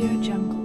[0.00, 0.59] Audio Jungle.